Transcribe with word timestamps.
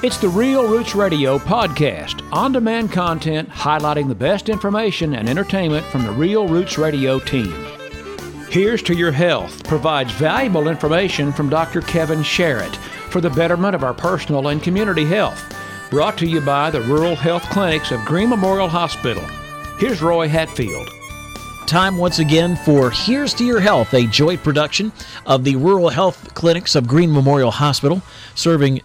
It's 0.00 0.18
the 0.18 0.28
Real 0.28 0.68
Roots 0.68 0.94
Radio 0.94 1.40
podcast, 1.40 2.22
on 2.32 2.52
demand 2.52 2.92
content 2.92 3.48
highlighting 3.48 4.06
the 4.06 4.14
best 4.14 4.48
information 4.48 5.16
and 5.16 5.28
entertainment 5.28 5.84
from 5.86 6.04
the 6.04 6.12
Real 6.12 6.46
Roots 6.46 6.78
Radio 6.78 7.18
team. 7.18 7.52
Here's 8.48 8.80
to 8.84 8.94
Your 8.94 9.10
Health 9.10 9.64
provides 9.64 10.12
valuable 10.12 10.68
information 10.68 11.32
from 11.32 11.50
Dr. 11.50 11.80
Kevin 11.80 12.20
Sharrett 12.20 12.76
for 13.10 13.20
the 13.20 13.30
betterment 13.30 13.74
of 13.74 13.82
our 13.82 13.92
personal 13.92 14.46
and 14.46 14.62
community 14.62 15.04
health. 15.04 15.52
Brought 15.90 16.16
to 16.18 16.28
you 16.28 16.42
by 16.42 16.70
the 16.70 16.82
Rural 16.82 17.16
Health 17.16 17.42
Clinics 17.50 17.90
of 17.90 18.04
Greene 18.04 18.28
Memorial 18.28 18.68
Hospital. 18.68 19.24
Here's 19.80 20.00
Roy 20.00 20.28
Hatfield. 20.28 20.88
Time 21.66 21.96
once 21.96 22.20
again 22.20 22.54
for 22.54 22.92
Here's 22.92 23.34
to 23.34 23.44
Your 23.44 23.58
Health, 23.58 23.92
a 23.94 24.06
joint 24.06 24.44
production 24.44 24.92
of 25.26 25.42
the 25.42 25.56
Rural 25.56 25.88
Health 25.88 26.34
Clinics 26.34 26.76
of 26.76 26.86
Greene 26.86 27.12
Memorial 27.12 27.50
Hospital, 27.50 28.00
serving 28.36 28.80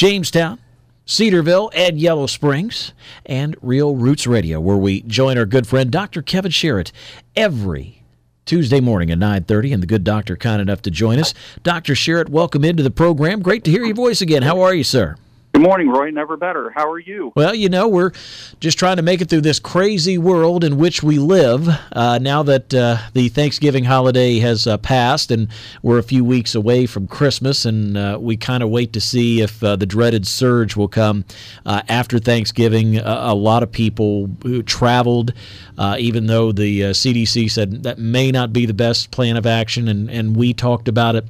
Jamestown, 0.00 0.58
Cedarville, 1.04 1.70
and 1.74 2.00
Yellow 2.00 2.26
Springs, 2.26 2.94
and 3.26 3.54
Real 3.60 3.96
Roots 3.96 4.26
Radio, 4.26 4.58
where 4.58 4.78
we 4.78 5.02
join 5.02 5.36
our 5.36 5.44
good 5.44 5.66
friend 5.66 5.90
Dr. 5.90 6.22
Kevin 6.22 6.50
Sharrett 6.50 6.90
every 7.36 8.02
Tuesday 8.46 8.80
morning 8.80 9.10
at 9.10 9.18
9:30 9.18 9.74
and 9.74 9.82
the 9.82 9.86
good 9.86 10.02
doctor 10.02 10.38
kind 10.38 10.62
enough 10.62 10.80
to 10.80 10.90
join 10.90 11.18
us. 11.18 11.34
Dr. 11.62 11.92
Sharrett, 11.92 12.30
welcome 12.30 12.64
into 12.64 12.82
the 12.82 12.90
program. 12.90 13.42
Great 13.42 13.62
to 13.64 13.70
hear 13.70 13.84
your 13.84 13.94
voice 13.94 14.22
again. 14.22 14.42
How 14.42 14.62
are 14.62 14.72
you, 14.72 14.84
sir? 14.84 15.16
Good 15.52 15.62
morning, 15.62 15.88
Roy. 15.88 16.10
Never 16.10 16.36
better. 16.36 16.70
How 16.70 16.88
are 16.90 16.98
you? 16.98 17.32
Well, 17.34 17.54
you 17.54 17.68
know, 17.68 17.88
we're 17.88 18.12
just 18.60 18.78
trying 18.78 18.96
to 18.96 19.02
make 19.02 19.20
it 19.20 19.28
through 19.28 19.40
this 19.40 19.58
crazy 19.58 20.16
world 20.16 20.62
in 20.62 20.76
which 20.76 21.02
we 21.02 21.18
live. 21.18 21.68
Uh, 21.92 22.18
now 22.18 22.44
that 22.44 22.72
uh, 22.72 22.98
the 23.14 23.28
Thanksgiving 23.28 23.82
holiday 23.82 24.38
has 24.38 24.68
uh, 24.68 24.78
passed 24.78 25.32
and 25.32 25.48
we're 25.82 25.98
a 25.98 26.04
few 26.04 26.24
weeks 26.24 26.54
away 26.54 26.86
from 26.86 27.08
Christmas, 27.08 27.64
and 27.64 27.98
uh, 27.98 28.16
we 28.20 28.36
kind 28.36 28.62
of 28.62 28.70
wait 28.70 28.92
to 28.92 29.00
see 29.00 29.42
if 29.42 29.62
uh, 29.62 29.74
the 29.74 29.86
dreaded 29.86 30.24
surge 30.24 30.76
will 30.76 30.88
come 30.88 31.24
uh, 31.66 31.82
after 31.88 32.20
Thanksgiving. 32.20 32.98
a 32.98 33.34
lot 33.34 33.64
of 33.64 33.72
people 33.72 34.30
who 34.44 34.62
traveled, 34.62 35.34
even 35.98 36.26
though 36.26 36.52
the 36.52 36.80
CDC 36.80 37.50
said 37.50 37.82
that 37.82 37.98
may 37.98 38.30
not 38.30 38.52
be 38.52 38.66
the 38.66 38.74
best 38.74 39.10
plan 39.10 39.36
of 39.36 39.46
action, 39.46 39.88
and, 39.88 40.08
and 40.10 40.36
we 40.36 40.54
talked 40.54 40.86
about 40.86 41.16
it 41.16 41.26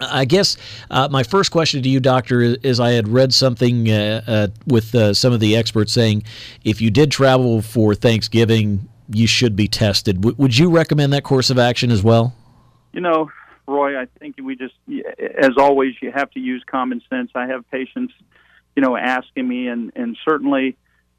I 0.00 0.24
guess 0.24 0.56
uh, 0.90 1.08
my 1.10 1.22
first 1.22 1.50
question 1.50 1.82
to 1.82 1.88
you, 1.88 2.00
Doctor, 2.00 2.40
is, 2.40 2.80
I 2.80 2.92
had 2.92 3.08
read 3.08 3.32
something 3.32 3.90
uh, 3.90 4.22
uh, 4.26 4.48
with 4.66 4.94
uh, 4.94 5.14
some 5.14 5.32
of 5.32 5.40
the 5.40 5.56
experts 5.56 5.92
saying 5.92 6.24
if 6.64 6.80
you 6.80 6.90
did 6.90 7.10
travel 7.10 7.62
for 7.62 7.94
Thanksgiving, 7.94 8.88
you 9.08 9.26
should 9.26 9.54
be 9.54 9.68
tested. 9.68 10.16
W- 10.16 10.34
would 10.38 10.56
you 10.56 10.70
recommend 10.70 11.12
that 11.12 11.24
course 11.24 11.50
of 11.50 11.58
action 11.58 11.90
as 11.90 12.02
well? 12.02 12.34
You 12.92 13.00
know, 13.00 13.30
Roy, 13.66 14.00
I 14.00 14.06
think 14.18 14.36
we 14.42 14.56
just, 14.56 14.74
as 15.18 15.52
always, 15.56 15.94
you 16.00 16.10
have 16.10 16.30
to 16.32 16.40
use 16.40 16.62
common 16.66 17.02
sense. 17.08 17.30
I 17.34 17.46
have 17.46 17.70
patients, 17.70 18.14
you 18.74 18.82
know, 18.82 18.96
asking 18.96 19.46
me, 19.46 19.68
and, 19.68 19.92
and 19.94 20.16
certainly 20.24 20.76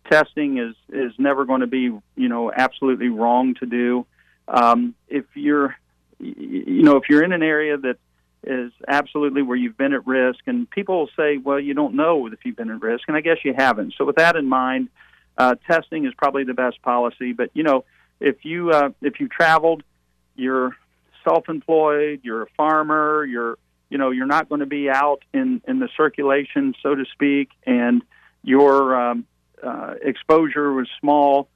testing 0.09 0.57
is, 0.57 0.75
is 0.89 1.13
never 1.17 1.45
going 1.45 1.61
to 1.61 1.67
be, 1.67 1.91
you 2.15 2.29
know, 2.29 2.51
absolutely 2.51 3.09
wrong 3.09 3.55
to 3.55 3.65
do. 3.65 4.05
Um, 4.47 4.93
if 5.07 5.25
you're, 5.35 5.75
you 6.19 6.83
know, 6.83 6.97
if 6.97 7.03
you're 7.09 7.23
in 7.23 7.31
an 7.31 7.43
area 7.43 7.77
that 7.77 7.97
is 8.45 8.71
absolutely 8.87 9.41
where 9.41 9.57
you've 9.57 9.77
been 9.77 9.93
at 9.93 10.05
risk. 10.05 10.39
And 10.45 10.69
people 10.69 10.99
will 10.99 11.09
say, 11.15 11.37
well, 11.37 11.59
you 11.59 11.73
don't 11.73 11.95
know 11.95 12.27
if 12.27 12.39
you've 12.43 12.55
been 12.55 12.69
at 12.69 12.81
risk. 12.81 13.03
And 13.07 13.17
I 13.17 13.21
guess 13.21 13.37
you 13.43 13.53
haven't. 13.55 13.93
So 13.97 14.05
with 14.05 14.17
that 14.17 14.35
in 14.35 14.47
mind, 14.47 14.89
uh, 15.37 15.55
testing 15.67 16.05
is 16.05 16.13
probably 16.15 16.43
the 16.43 16.53
best 16.53 16.81
policy. 16.81 17.33
But, 17.33 17.49
you 17.53 17.63
know, 17.63 17.85
if 18.19 18.43
you, 18.43 18.71
uh, 18.71 18.89
if 19.01 19.19
you 19.19 19.27
traveled, 19.27 19.83
you're 20.35 20.75
self-employed, 21.23 22.21
you're 22.23 22.43
a 22.43 22.49
farmer, 22.57 23.25
you're, 23.25 23.57
you 23.89 23.97
know, 23.97 24.11
you're 24.11 24.27
not 24.27 24.49
going 24.49 24.59
to 24.59 24.65
be 24.65 24.89
out 24.89 25.23
in, 25.33 25.61
in 25.67 25.79
the 25.79 25.89
circulation, 25.95 26.73
so 26.81 26.95
to 26.95 27.05
speak, 27.13 27.49
and 27.65 28.01
your 28.43 28.95
um, 28.95 29.25
uh, 29.61 29.93
exposure 30.01 30.73
was 30.73 30.87
small, 30.99 31.47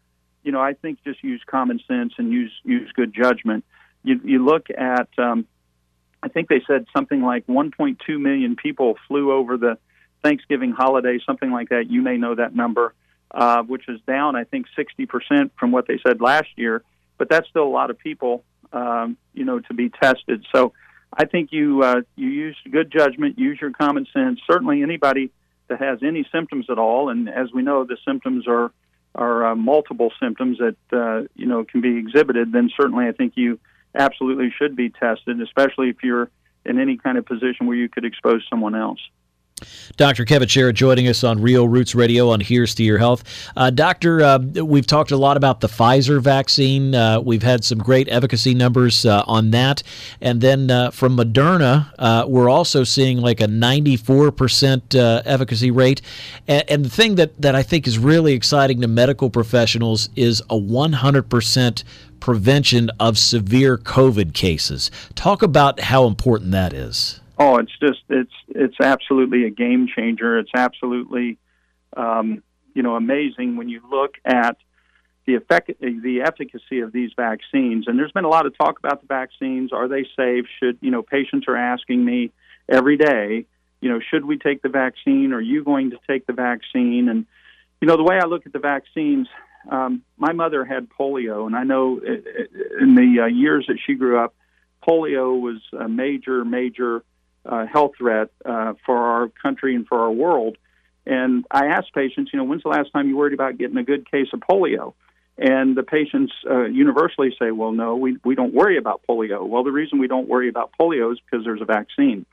you 0.43 0.53
know, 0.53 0.61
I 0.61 0.73
think 0.73 1.03
just 1.03 1.21
use 1.23 1.41
common 1.45 1.81
sense 1.87 2.13
and 2.17 2.31
use 2.31 2.53
use 2.63 2.89
good 2.93 3.13
judgment. 3.13 3.65
You, 4.03 4.21
you 4.23 4.45
look 4.45 4.67
at 4.69 5.09
um, 5.17 5.45
I 6.27 6.29
think 6.29 6.49
they 6.49 6.61
said 6.67 6.87
something 6.93 7.21
like 7.21 7.47
1.2 7.47 7.97
million 8.19 8.57
people 8.57 8.97
flew 9.07 9.31
over 9.31 9.55
the 9.55 9.77
Thanksgiving 10.23 10.71
holiday, 10.71 11.19
something 11.25 11.51
like 11.51 11.69
that. 11.69 11.89
You 11.89 12.01
may 12.01 12.17
know 12.17 12.35
that 12.35 12.53
number, 12.53 12.93
uh, 13.31 13.63
which 13.63 13.87
is 13.87 14.01
down, 14.05 14.35
I 14.35 14.43
think, 14.43 14.65
60% 14.77 15.51
from 15.57 15.71
what 15.71 15.87
they 15.87 15.99
said 16.05 16.19
last 16.19 16.49
year. 16.57 16.83
But 17.17 17.29
that's 17.29 17.47
still 17.47 17.63
a 17.63 17.69
lot 17.69 17.91
of 17.91 17.97
people, 17.97 18.43
um, 18.73 19.15
you 19.33 19.45
know, 19.45 19.61
to 19.61 19.73
be 19.73 19.89
tested. 19.89 20.45
So 20.53 20.73
I 21.13 21.23
think 21.23 21.53
you 21.53 21.81
uh, 21.81 22.01
you 22.17 22.27
use 22.27 22.57
good 22.69 22.91
judgment, 22.91 23.39
use 23.39 23.57
your 23.61 23.71
common 23.71 24.05
sense. 24.13 24.41
Certainly, 24.45 24.83
anybody 24.83 25.31
that 25.69 25.79
has 25.79 25.99
any 26.03 26.27
symptoms 26.29 26.65
at 26.69 26.77
all, 26.77 27.07
and 27.09 27.29
as 27.29 27.53
we 27.53 27.61
know, 27.61 27.85
the 27.85 27.97
symptoms 28.05 28.49
are 28.49 28.71
are 29.15 29.47
uh, 29.47 29.55
multiple 29.55 30.11
symptoms 30.21 30.57
that 30.57 30.75
uh, 30.91 31.25
you 31.35 31.45
know 31.45 31.63
can 31.63 31.79
be 31.79 31.97
exhibited. 31.97 32.51
Then 32.51 32.69
certainly, 32.75 33.07
I 33.07 33.13
think 33.13 33.33
you 33.37 33.59
absolutely 33.97 34.53
should 34.57 34.75
be 34.75 34.89
tested, 34.89 35.41
especially 35.41 35.89
if 35.89 35.97
you're 36.03 36.29
in 36.65 36.79
any 36.79 36.97
kind 36.97 37.17
of 37.17 37.25
position 37.25 37.65
where 37.65 37.77
you 37.77 37.89
could 37.89 38.05
expose 38.05 38.45
someone 38.49 38.75
else. 38.75 38.99
Dr. 39.95 40.25
Kevin 40.25 40.47
Sharrett 40.47 40.75
joining 40.75 41.07
us 41.07 41.23
on 41.23 41.41
Real 41.41 41.67
Roots 41.67 41.95
Radio 41.95 42.29
on 42.29 42.39
Here's 42.39 42.75
to 42.75 42.83
Your 42.83 42.99
Health. 42.99 43.23
Uh, 43.55 43.71
doctor, 43.71 44.21
uh, 44.21 44.37
we've 44.37 44.85
talked 44.85 45.09
a 45.09 45.17
lot 45.17 45.37
about 45.37 45.61
the 45.61 45.67
Pfizer 45.67 46.21
vaccine. 46.21 46.93
Uh, 46.93 47.19
we've 47.19 47.41
had 47.41 47.63
some 47.63 47.79
great 47.79 48.07
efficacy 48.09 48.53
numbers 48.53 49.05
uh, 49.05 49.23
on 49.25 49.51
that. 49.51 49.81
And 50.21 50.41
then 50.41 50.69
uh, 50.69 50.91
from 50.91 51.17
Moderna, 51.17 51.91
uh, 51.97 52.25
we're 52.27 52.49
also 52.49 52.83
seeing 52.83 53.17
like 53.17 53.41
a 53.41 53.47
94% 53.47 55.23
efficacy 55.25 55.71
rate. 55.71 56.01
And, 56.47 56.63
and, 56.69 56.85
the 56.85 56.89
thing 56.89 57.15
that, 57.15 57.41
that 57.41 57.55
I 57.55 57.63
think 57.63 57.87
is 57.87 57.97
really 57.97 58.33
exciting 58.33 58.81
to 58.81 58.87
medical 58.87 59.31
professionals 59.31 60.09
is 60.15 60.41
a 60.41 60.55
100% 60.55 61.83
prevention 62.27 62.89
of 62.99 63.17
severe 63.17 63.77
COVID 63.77 64.33
cases. 64.33 64.91
Talk 65.15 65.41
about 65.41 65.79
how 65.79 66.07
important 66.07 66.51
that 66.51 66.73
is. 66.73 67.21
Oh, 67.39 67.55
it's 67.55 67.71
just 67.79 68.01
it's 68.09 68.33
it's 68.49 68.75
absolutely 68.81 69.45
a 69.45 69.49
game 69.49 69.87
changer. 69.87 70.37
It's 70.37 70.51
absolutely 70.53 71.37
um, 71.95 72.43
you 72.73 72.83
know 72.83 72.97
amazing 72.97 73.55
when 73.55 73.69
you 73.69 73.81
look 73.89 74.15
at 74.25 74.57
the 75.25 75.35
effect 75.35 75.71
the 75.79 76.21
efficacy 76.21 76.81
of 76.81 76.91
these 76.91 77.11
vaccines. 77.15 77.85
And 77.87 77.97
there's 77.97 78.11
been 78.11 78.25
a 78.25 78.29
lot 78.29 78.45
of 78.45 78.57
talk 78.57 78.77
about 78.77 78.99
the 78.99 79.07
vaccines. 79.07 79.71
Are 79.71 79.87
they 79.87 80.05
safe? 80.17 80.47
Should 80.59 80.79
you 80.81 80.91
know 80.91 81.03
patients 81.03 81.45
are 81.47 81.55
asking 81.55 82.03
me 82.03 82.33
every 82.67 82.97
day. 82.97 83.45
You 83.79 83.89
know, 83.89 84.01
should 84.01 84.25
we 84.25 84.37
take 84.37 84.61
the 84.63 84.69
vaccine? 84.69 85.31
Are 85.31 85.39
you 85.39 85.63
going 85.63 85.91
to 85.91 85.97
take 86.09 86.27
the 86.27 86.33
vaccine? 86.33 87.07
And 87.07 87.25
you 87.79 87.87
know, 87.87 87.95
the 87.95 88.03
way 88.03 88.19
I 88.21 88.25
look 88.25 88.45
at 88.45 88.51
the 88.51 88.59
vaccines, 88.59 89.29
um, 89.69 90.01
my 90.17 90.33
mother 90.33 90.63
had 90.65 90.87
polio, 90.89 91.45
and 91.45 91.55
I 91.55 91.63
know 91.63 91.99
in 91.99 92.95
the 92.95 93.23
uh, 93.23 93.25
years 93.25 93.65
that 93.67 93.77
she 93.85 93.95
grew 93.95 94.19
up, 94.19 94.33
polio 94.87 95.39
was 95.39 95.57
a 95.77 95.87
major, 95.87 96.45
major 96.45 97.03
uh, 97.45 97.65
health 97.65 97.91
threat 97.97 98.29
uh, 98.45 98.73
for 98.85 98.97
our 98.97 99.29
country 99.41 99.75
and 99.75 99.87
for 99.87 99.99
our 99.99 100.11
world. 100.11 100.57
And 101.05 101.45
I 101.49 101.67
asked 101.67 101.93
patients, 101.93 102.31
you 102.33 102.37
know, 102.37 102.43
when's 102.43 102.63
the 102.63 102.69
last 102.69 102.91
time 102.91 103.07
you 103.07 103.15
worried 103.15 103.33
about 103.33 103.57
getting 103.57 103.77
a 103.77 103.83
good 103.83 104.09
case 104.09 104.27
of 104.33 104.41
polio? 104.41 104.93
And 105.37 105.77
the 105.77 105.83
patients 105.83 106.33
uh, 106.49 106.65
universally 106.65 107.33
say, 107.39 107.51
well, 107.51 107.71
no, 107.71 107.95
we, 107.95 108.17
we 108.25 108.35
don't 108.35 108.53
worry 108.53 108.77
about 108.77 109.01
polio. 109.07 109.47
Well, 109.47 109.63
the 109.63 109.71
reason 109.71 109.99
we 109.99 110.07
don't 110.07 110.27
worry 110.27 110.49
about 110.49 110.71
polio 110.79 111.13
is 111.13 111.19
because 111.19 111.45
there's 111.45 111.61
a 111.61 111.65
vaccine. 111.65 112.25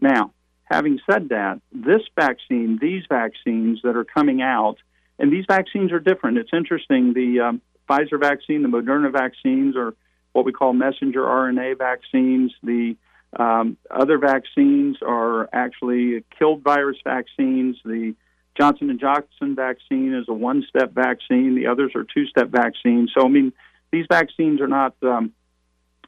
Now, 0.00 0.32
having 0.64 1.00
said 1.10 1.30
that, 1.30 1.60
this 1.72 2.02
vaccine, 2.18 2.78
these 2.80 3.02
vaccines 3.08 3.80
that 3.82 3.96
are 3.96 4.04
coming 4.04 4.40
out, 4.40 4.76
and 5.18 5.32
these 5.32 5.44
vaccines 5.48 5.92
are 5.92 6.00
different. 6.00 6.38
It's 6.38 6.52
interesting. 6.52 7.12
The 7.14 7.40
um, 7.40 7.60
Pfizer 7.88 8.18
vaccine, 8.18 8.62
the 8.62 8.68
Moderna 8.68 9.12
vaccines 9.12 9.76
are 9.76 9.94
what 10.32 10.44
we 10.44 10.52
call 10.52 10.72
messenger 10.72 11.20
RNA 11.20 11.78
vaccines. 11.78 12.52
The 12.62 12.96
um, 13.36 13.76
other 13.90 14.18
vaccines 14.18 14.98
are 15.02 15.48
actually 15.52 16.24
killed 16.38 16.62
virus 16.62 16.96
vaccines. 17.04 17.76
The 17.84 18.14
Johnson 18.58 18.90
and 18.90 19.00
Johnson 19.00 19.54
vaccine 19.54 20.14
is 20.14 20.26
a 20.28 20.32
one-step 20.32 20.92
vaccine. 20.92 21.54
The 21.54 21.66
others 21.66 21.92
are 21.94 22.04
two-step 22.04 22.48
vaccines. 22.48 23.12
So 23.16 23.24
I 23.24 23.28
mean, 23.28 23.52
these 23.92 24.06
vaccines 24.08 24.60
are 24.60 24.68
not 24.68 24.94
um, 25.02 25.32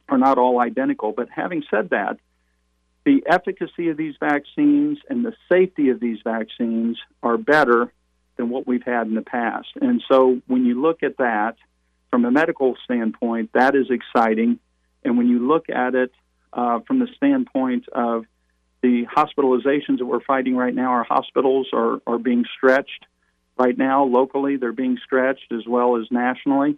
are 0.09 0.17
not 0.17 0.37
all 0.37 0.59
identical. 0.59 1.11
But 1.11 1.29
having 1.29 1.63
said 1.69 1.89
that, 1.91 2.17
the 3.05 3.23
efficacy 3.25 3.89
of 3.89 3.97
these 3.97 4.15
vaccines 4.19 4.99
and 5.09 5.23
the 5.25 5.33
safety 5.49 5.89
of 5.89 5.99
these 5.99 6.19
vaccines 6.23 6.97
are 7.23 7.37
better 7.37 7.91
than 8.37 8.49
what 8.49 8.67
we've 8.67 8.83
had 8.83 9.07
in 9.07 9.15
the 9.15 9.21
past. 9.21 9.67
And 9.81 10.01
so 10.09 10.41
when 10.47 10.65
you 10.65 10.81
look 10.81 11.03
at 11.03 11.17
that 11.17 11.55
from 12.09 12.25
a 12.25 12.31
medical 12.31 12.75
standpoint, 12.85 13.51
that 13.53 13.75
is 13.75 13.87
exciting. 13.89 14.59
And 15.03 15.17
when 15.17 15.27
you 15.27 15.47
look 15.47 15.69
at 15.69 15.95
it 15.95 16.11
uh, 16.53 16.79
from 16.87 16.99
the 16.99 17.07
standpoint 17.15 17.85
of 17.91 18.25
the 18.81 19.05
hospitalizations 19.05 19.97
that 19.97 20.05
we're 20.05 20.21
fighting 20.21 20.55
right 20.55 20.73
now, 20.73 20.91
our 20.91 21.03
hospitals 21.03 21.67
are, 21.73 21.99
are 22.05 22.19
being 22.19 22.45
stretched 22.55 23.05
right 23.57 23.77
now 23.77 24.03
locally, 24.03 24.57
they're 24.57 24.71
being 24.71 24.97
stretched 25.03 25.51
as 25.51 25.65
well 25.67 25.97
as 25.97 26.05
nationally. 26.11 26.77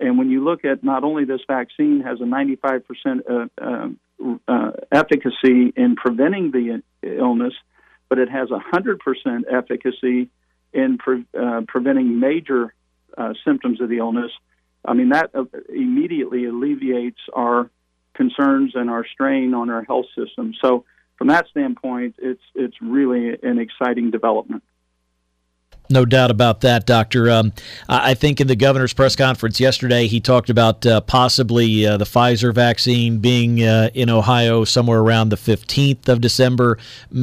And 0.00 0.18
when 0.18 0.30
you 0.30 0.44
look 0.44 0.64
at 0.64 0.82
not 0.82 1.04
only 1.04 1.24
this 1.24 1.40
vaccine 1.46 2.02
has 2.02 2.20
a 2.20 2.24
95% 2.24 2.82
uh, 3.28 3.46
uh, 3.60 3.88
uh, 4.48 4.70
efficacy 4.92 5.72
in 5.76 5.96
preventing 5.96 6.50
the 6.50 6.82
illness, 7.02 7.54
but 8.08 8.18
it 8.18 8.28
has 8.28 8.48
100% 8.48 8.98
efficacy 9.50 10.28
in 10.76 10.98
pre- 10.98 11.26
uh, 11.38 11.62
preventing 11.66 12.20
major 12.20 12.74
uh, 13.16 13.32
symptoms 13.44 13.80
of 13.80 13.88
the 13.88 13.98
illness. 13.98 14.30
I 14.84 14.92
mean, 14.92 15.08
that 15.08 15.30
uh, 15.34 15.44
immediately 15.68 16.44
alleviates 16.44 17.20
our 17.32 17.70
concerns 18.14 18.72
and 18.74 18.88
our 18.90 19.04
strain 19.06 19.54
on 19.54 19.70
our 19.70 19.82
health 19.82 20.06
system. 20.16 20.54
So, 20.62 20.84
from 21.16 21.28
that 21.28 21.46
standpoint, 21.48 22.16
it's 22.18 22.42
it's 22.54 22.76
really 22.80 23.36
an 23.42 23.58
exciting 23.58 24.10
development. 24.10 24.62
No 25.88 26.04
doubt 26.04 26.30
about 26.30 26.62
that, 26.62 26.84
Doctor. 26.84 27.30
Um, 27.30 27.52
I 27.88 28.14
think 28.14 28.40
in 28.40 28.48
the 28.48 28.56
governor's 28.56 28.92
press 28.92 29.14
conference 29.14 29.60
yesterday, 29.60 30.06
he 30.08 30.20
talked 30.20 30.50
about 30.50 30.84
uh, 30.84 31.00
possibly 31.02 31.86
uh, 31.86 31.96
the 31.96 32.04
Pfizer 32.04 32.52
vaccine 32.52 33.18
being 33.18 33.62
uh, 33.62 33.90
in 33.94 34.10
Ohio 34.10 34.64
somewhere 34.64 34.98
around 35.00 35.28
the 35.28 35.36
15th 35.36 36.08
of 36.08 36.20
December, 36.20 36.78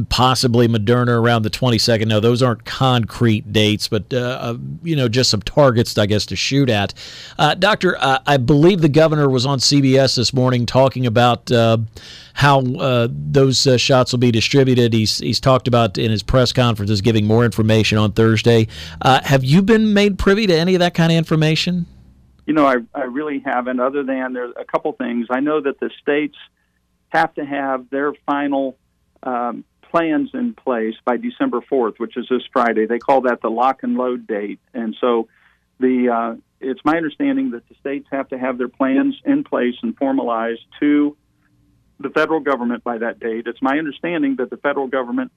possibly 0.10 0.68
Moderna 0.68 1.20
around 1.20 1.42
the 1.42 1.50
22nd. 1.50 2.08
No, 2.08 2.20
those 2.20 2.42
aren't 2.42 2.64
concrete 2.64 3.52
dates, 3.52 3.88
but 3.90 4.14
uh, 4.14 4.18
uh, 4.18 4.58
you 4.82 4.96
know, 4.96 5.10
just 5.10 5.30
some 5.30 5.42
targets, 5.42 5.98
I 5.98 6.06
guess, 6.06 6.26
to 6.28 6.36
shoot 6.36 6.70
at. 6.70 6.94
Uh, 7.38 7.56
doctor, 7.56 7.98
I 8.00 8.38
believe 8.38 8.82
the 8.82 8.90
governor 8.90 9.30
was 9.30 9.46
on 9.46 9.60
CBS 9.60 10.16
this 10.16 10.34
morning 10.34 10.66
talking 10.66 11.06
about 11.06 11.52
how 12.34 12.62
uh, 12.62 13.08
those 13.12 13.66
uh, 13.66 13.78
shots 13.78 14.12
will 14.12 14.20
be 14.20 14.32
distributed. 14.32 14.94
He's 14.94 15.20
he's 15.20 15.40
talked 15.40 15.68
about 15.68 15.98
in 15.98 16.12
his 16.12 16.24
press 16.24 16.52
conferences 16.52 17.02
giving 17.02 17.26
more 17.26 17.46
information 17.46 17.98
on 17.98 18.12
Thursday. 18.12 18.68
Uh, 19.02 19.22
have 19.24 19.44
you 19.44 19.62
been 19.62 19.94
made 19.94 20.18
privy 20.18 20.48
to 20.48 20.56
any 20.56 20.76
of 20.76 20.80
that 20.80 20.94
kind 20.94 21.12
of 21.12 21.18
information? 21.18 21.86
You 22.46 22.54
know, 22.54 22.66
I 22.66 22.78
I 22.94 23.04
really 23.04 23.40
haven't. 23.40 23.80
Other 23.80 24.04
than 24.04 24.34
there's 24.34 24.54
a 24.60 24.66
couple 24.66 24.92
things. 24.94 25.28
I 25.30 25.40
know 25.40 25.62
that 25.62 25.80
the 25.80 25.90
states 26.02 26.38
have 27.10 27.34
to 27.36 27.46
have 27.46 27.90
their 27.90 28.14
final. 28.26 28.78
Um, 29.22 29.64
plans 29.94 30.32
in 30.34 30.56
place 30.56 30.96
by 31.06 31.18
December 31.18 31.62
4th, 31.72 32.00
which 32.00 32.18
is 32.18 32.26
this 32.28 32.42
Friday. 32.52 32.88
They 32.88 32.98
call 32.98 33.22
that 33.22 33.42
the 33.44 33.50
lock 33.50 33.84
and 33.84 33.96
load 33.96 34.26
date. 34.26 34.60
And 34.74 34.96
so 35.00 35.28
the 35.80 36.10
uh, 36.10 36.36
it's 36.60 36.82
my 36.84 36.98
understanding 36.98 37.52
that 37.52 37.68
the 37.70 37.76
states 37.76 38.08
have 38.12 38.30
to 38.30 38.38
have 38.40 38.58
their 38.58 38.70
plans 38.70 39.16
in 39.26 39.44
place 39.44 39.76
and 39.84 39.96
formalized 39.96 40.66
to 40.80 41.16
the 42.04 42.10
federal 42.10 42.40
government 42.40 42.84
by 42.84 43.00
that 43.00 43.20
date. 43.20 43.48
It's 43.48 43.62
my 43.62 43.78
understanding 43.78 44.36
that 44.38 44.50
the 44.50 44.58
federal 44.58 44.88
government 44.88 45.32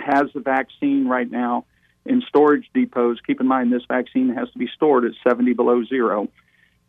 has 0.00 0.24
the 0.34 0.40
vaccine 0.40 1.06
right 1.06 1.30
now 1.30 1.66
in 2.04 2.22
storage 2.28 2.68
depots. 2.74 3.18
Keep 3.26 3.40
in 3.40 3.46
mind, 3.46 3.72
this 3.72 3.84
vaccine 3.88 4.34
has 4.34 4.50
to 4.50 4.58
be 4.58 4.68
stored 4.74 5.04
at 5.04 5.12
70 5.26 5.54
below 5.54 5.84
zero. 5.84 6.28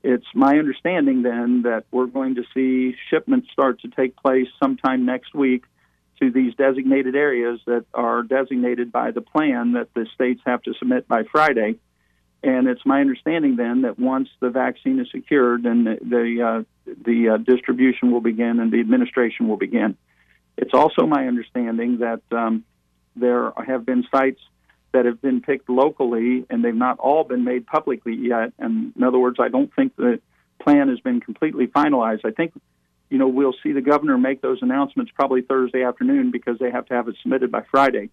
It's 0.03 0.25
my 0.33 0.57
understanding 0.57 1.24
then 1.24 1.63
that 1.63 1.86
we're 1.92 2.06
going 2.06 2.36
to 2.36 2.44
see 2.53 2.95
shipments 3.09 3.50
start 3.51 3.81
to 3.81 3.88
take 3.89 4.15
place 4.15 4.47
sometime 4.62 5.06
next 5.06 5.33
week 5.33 5.63
to 6.19 6.31
these 6.31 6.53
designated 6.56 7.15
areas 7.15 7.59
that 7.65 7.86
are 7.94 8.24
designated 8.24 8.91
by 8.91 9.12
the 9.12 9.21
plan 9.21 9.74
that 9.74 9.94
the 9.94 10.06
states 10.13 10.41
have 10.45 10.62
to 10.63 10.74
submit 10.80 11.07
by 11.07 11.24
Friday. 11.24 11.75
And 12.45 12.68
it's 12.68 12.86
my 12.86 13.01
understanding 13.01 13.56
then 13.56 13.81
that 13.81 13.97
once 13.97 14.30
the 14.39 14.51
vaccine 14.51 15.00
is 15.00 15.07
secured, 15.12 15.63
then 15.63 15.83
the 15.83 15.97
the, 16.00 16.44
uh, 16.44 16.94
the 17.03 17.30
uh, 17.30 17.38
distribution 17.38 18.12
will 18.12 18.21
begin 18.21 18.59
and 18.59 18.71
the 18.71 18.80
administration 18.80 19.47
will 19.47 19.57
begin. 19.57 19.97
It's 20.56 20.74
also 20.74 21.07
my 21.07 21.27
understanding 21.27 21.97
that 22.00 22.21
um, 22.31 22.63
there 23.15 23.51
have 23.65 23.83
been 23.83 24.06
sites 24.12 24.39
that 24.94 25.06
have 25.06 25.19
been 25.24 25.42
picked 25.42 25.69
locally, 25.69 26.45
and 26.50 26.63
they've 26.63 26.74
not 26.74 27.00
all 27.00 27.24
been 27.24 27.44
made 27.44 27.65
publicly 27.65 28.13
yet. 28.13 28.53
And 28.59 28.94
in 28.95 29.03
other 29.03 29.18
words, 29.18 29.38
I 29.39 29.50
don't 29.50 29.74
think 29.75 29.95
the 29.95 30.19
plan 30.62 30.89
has 30.89 31.00
been 31.00 31.21
completely 31.21 31.65
finalized. 31.65 32.25
I 32.25 32.31
think, 32.31 32.53
you 33.09 33.18
know, 33.18 33.27
we'll 33.27 33.56
see 33.63 33.71
the 33.71 33.81
governor 33.81 34.19
make 34.19 34.41
those 34.41 34.59
announcements 34.62 35.12
probably 35.15 35.41
Thursday 35.41 35.83
afternoon 35.83 36.30
because 36.30 36.59
they 36.59 36.69
have 36.69 36.86
to 36.86 36.94
have 36.94 37.07
it 37.07 37.15
submitted 37.24 37.51
by 37.51 37.63
Friday. 37.71 38.12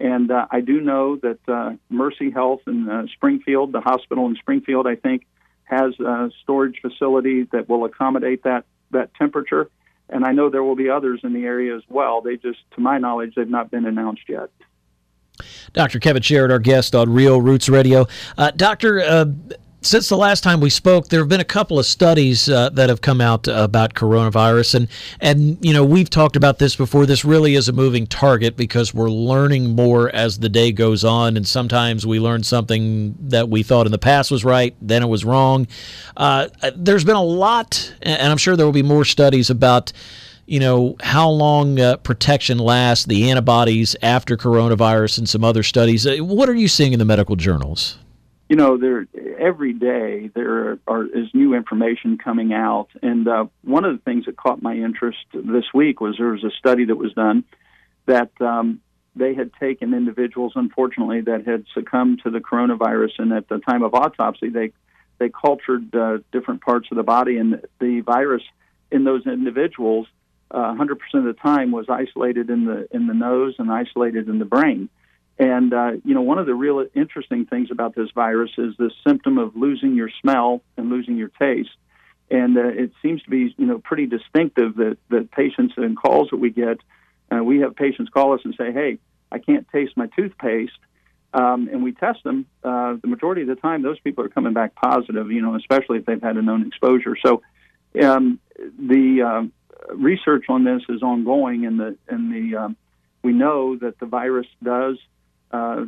And 0.00 0.30
uh, 0.30 0.46
I 0.50 0.60
do 0.62 0.80
know 0.80 1.16
that 1.16 1.38
uh, 1.46 1.74
Mercy 1.90 2.30
Health 2.30 2.62
in 2.66 2.88
uh, 2.88 3.06
Springfield, 3.14 3.72
the 3.72 3.82
hospital 3.82 4.26
in 4.26 4.34
Springfield, 4.36 4.86
I 4.86 4.96
think, 4.96 5.26
has 5.64 5.92
a 6.00 6.30
storage 6.42 6.80
facility 6.80 7.44
that 7.52 7.68
will 7.68 7.84
accommodate 7.84 8.42
that 8.44 8.64
that 8.90 9.14
temperature. 9.14 9.70
And 10.08 10.24
I 10.24 10.32
know 10.32 10.50
there 10.50 10.64
will 10.64 10.74
be 10.74 10.88
others 10.88 11.20
in 11.22 11.32
the 11.32 11.44
area 11.44 11.76
as 11.76 11.82
well. 11.88 12.20
They 12.20 12.36
just, 12.36 12.58
to 12.72 12.80
my 12.80 12.98
knowledge, 12.98 13.34
they've 13.36 13.48
not 13.48 13.70
been 13.70 13.86
announced 13.86 14.28
yet. 14.28 14.50
Dr. 15.72 16.00
Kevin 16.00 16.22
Sharrett, 16.22 16.50
our 16.50 16.58
guest 16.58 16.94
on 16.96 17.12
Real 17.12 17.40
Roots 17.40 17.68
Radio. 17.68 18.08
Uh, 18.36 18.50
doctor, 18.50 19.00
uh, 19.00 19.26
since 19.82 20.08
the 20.08 20.16
last 20.16 20.42
time 20.42 20.60
we 20.60 20.70
spoke, 20.70 21.08
there 21.08 21.20
have 21.20 21.28
been 21.28 21.40
a 21.40 21.44
couple 21.44 21.78
of 21.78 21.86
studies 21.86 22.48
uh, 22.48 22.68
that 22.70 22.88
have 22.88 23.00
come 23.00 23.20
out 23.20 23.48
about 23.48 23.94
coronavirus, 23.94 24.74
and 24.74 24.88
and 25.20 25.58
you 25.64 25.72
know 25.72 25.84
we've 25.84 26.10
talked 26.10 26.36
about 26.36 26.58
this 26.58 26.76
before. 26.76 27.06
This 27.06 27.24
really 27.24 27.54
is 27.54 27.68
a 27.68 27.72
moving 27.72 28.06
target 28.06 28.56
because 28.56 28.92
we're 28.92 29.10
learning 29.10 29.74
more 29.74 30.10
as 30.14 30.38
the 30.38 30.48
day 30.48 30.70
goes 30.72 31.04
on, 31.04 31.36
and 31.36 31.46
sometimes 31.46 32.06
we 32.06 32.20
learn 32.20 32.42
something 32.42 33.14
that 33.20 33.48
we 33.48 33.62
thought 33.62 33.86
in 33.86 33.92
the 33.92 33.98
past 33.98 34.30
was 34.30 34.44
right, 34.44 34.74
then 34.82 35.02
it 35.02 35.08
was 35.08 35.24
wrong. 35.24 35.66
Uh, 36.16 36.48
there's 36.76 37.04
been 37.04 37.16
a 37.16 37.22
lot, 37.22 37.94
and 38.02 38.30
I'm 38.30 38.38
sure 38.38 38.56
there 38.56 38.66
will 38.66 38.72
be 38.72 38.82
more 38.82 39.06
studies 39.06 39.48
about 39.48 39.92
you 40.44 40.60
know 40.60 40.96
how 41.00 41.30
long 41.30 41.80
uh, 41.80 41.96
protection 41.98 42.58
lasts, 42.58 43.06
the 43.06 43.30
antibodies 43.30 43.96
after 44.02 44.36
coronavirus, 44.36 45.18
and 45.18 45.28
some 45.28 45.42
other 45.42 45.62
studies. 45.62 46.06
Uh, 46.06 46.18
what 46.18 46.50
are 46.50 46.54
you 46.54 46.68
seeing 46.68 46.92
in 46.92 46.98
the 46.98 47.06
medical 47.06 47.36
journals? 47.36 47.96
You 48.50 48.56
know, 48.56 48.76
there 48.76 49.06
every 49.38 49.72
day 49.72 50.28
there 50.34 50.80
are, 50.88 51.04
is 51.04 51.28
new 51.32 51.54
information 51.54 52.18
coming 52.18 52.52
out, 52.52 52.88
and 53.00 53.28
uh, 53.28 53.46
one 53.62 53.84
of 53.84 53.96
the 53.96 54.02
things 54.02 54.24
that 54.26 54.36
caught 54.36 54.60
my 54.60 54.74
interest 54.74 55.18
this 55.32 55.66
week 55.72 56.00
was 56.00 56.16
there 56.18 56.32
was 56.32 56.42
a 56.42 56.50
study 56.58 56.84
that 56.86 56.96
was 56.96 57.12
done 57.12 57.44
that 58.06 58.32
um, 58.40 58.80
they 59.14 59.34
had 59.34 59.52
taken 59.60 59.94
individuals, 59.94 60.54
unfortunately, 60.56 61.20
that 61.20 61.46
had 61.46 61.64
succumbed 61.74 62.22
to 62.24 62.30
the 62.30 62.40
coronavirus, 62.40 63.20
and 63.20 63.32
at 63.32 63.48
the 63.48 63.58
time 63.58 63.84
of 63.84 63.94
autopsy, 63.94 64.48
they 64.48 64.72
they 65.18 65.28
cultured 65.28 65.94
uh, 65.94 66.18
different 66.32 66.60
parts 66.60 66.88
of 66.90 66.96
the 66.96 67.04
body, 67.04 67.36
and 67.36 67.64
the 67.78 68.00
virus 68.00 68.42
in 68.90 69.04
those 69.04 69.24
individuals, 69.28 70.08
uh, 70.50 70.74
100% 70.74 70.90
of 71.14 71.22
the 71.22 71.34
time, 71.34 71.70
was 71.70 71.86
isolated 71.88 72.50
in 72.50 72.64
the 72.64 72.88
in 72.90 73.06
the 73.06 73.14
nose 73.14 73.54
and 73.60 73.70
isolated 73.70 74.28
in 74.28 74.40
the 74.40 74.44
brain. 74.44 74.88
And 75.40 75.72
uh, 75.72 75.92
you 76.04 76.14
know, 76.14 76.20
one 76.20 76.38
of 76.38 76.44
the 76.44 76.54
real 76.54 76.84
interesting 76.94 77.46
things 77.46 77.70
about 77.70 77.94
this 77.94 78.10
virus 78.14 78.50
is 78.58 78.74
the 78.76 78.90
symptom 79.06 79.38
of 79.38 79.56
losing 79.56 79.94
your 79.94 80.10
smell 80.20 80.60
and 80.76 80.90
losing 80.90 81.16
your 81.16 81.30
taste. 81.40 81.70
And 82.30 82.58
uh, 82.58 82.68
it 82.68 82.92
seems 83.00 83.22
to 83.22 83.30
be, 83.30 83.54
you 83.56 83.64
know, 83.64 83.78
pretty 83.78 84.04
distinctive 84.04 84.76
that 84.76 84.98
that 85.08 85.30
patients 85.30 85.74
and 85.78 85.96
calls 85.96 86.28
that 86.30 86.36
we 86.36 86.50
get, 86.50 86.78
uh, 87.32 87.42
we 87.42 87.60
have 87.60 87.74
patients 87.74 88.10
call 88.10 88.34
us 88.34 88.42
and 88.44 88.54
say, 88.54 88.70
"Hey, 88.70 88.98
I 89.32 89.38
can't 89.38 89.66
taste 89.72 89.96
my 89.96 90.08
toothpaste," 90.08 90.78
um, 91.32 91.70
and 91.72 91.82
we 91.82 91.92
test 91.92 92.22
them. 92.22 92.44
Uh, 92.62 92.96
the 93.00 93.08
majority 93.08 93.40
of 93.40 93.48
the 93.48 93.56
time, 93.56 93.80
those 93.80 93.98
people 94.00 94.22
are 94.22 94.28
coming 94.28 94.52
back 94.52 94.74
positive. 94.74 95.32
You 95.32 95.40
know, 95.40 95.54
especially 95.54 96.00
if 96.00 96.04
they've 96.04 96.22
had 96.22 96.36
a 96.36 96.42
known 96.42 96.66
exposure. 96.66 97.16
So, 97.24 97.40
um, 98.02 98.40
the 98.78 99.22
uh, 99.22 99.94
research 99.94 100.44
on 100.50 100.64
this 100.64 100.82
is 100.90 101.02
ongoing, 101.02 101.64
and 101.64 101.80
the 101.80 101.96
and 102.08 102.30
the 102.30 102.58
um, 102.58 102.76
we 103.22 103.32
know 103.32 103.76
that 103.76 103.98
the 103.98 104.06
virus 104.06 104.46
does 104.62 104.98
uh, 105.52 105.84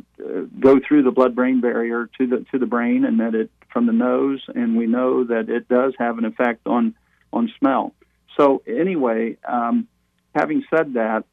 go 0.59 0.79
through 0.85 1.03
the 1.03 1.11
blood-brain 1.11 1.61
barrier 1.61 2.09
to 2.17 2.27
the 2.27 2.45
to 2.51 2.59
the 2.59 2.65
brain, 2.65 3.05
and 3.05 3.19
that 3.19 3.35
it 3.35 3.49
from 3.71 3.85
the 3.87 3.93
nose, 3.93 4.43
and 4.53 4.77
we 4.77 4.85
know 4.85 5.23
that 5.23 5.49
it 5.49 5.67
does 5.67 5.93
have 5.97 6.17
an 6.17 6.25
effect 6.25 6.67
on 6.67 6.95
on 7.31 7.51
smell. 7.59 7.93
So 8.37 8.61
anyway, 8.67 9.37
um, 9.47 9.87
having 10.35 10.63
said 10.69 10.93
that, 10.93 11.23